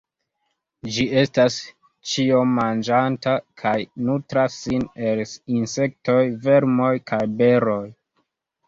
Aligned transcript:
Ĝi 0.95 1.03
estas 1.23 1.57
ĉiomanĝanta, 2.13 3.35
kaj 3.65 3.75
nutras 4.09 4.59
sin 4.65 4.89
el 5.11 5.25
insektoj, 5.61 6.21
vermoj 6.49 6.95
kaj 7.13 7.23
beroj. 7.45 7.83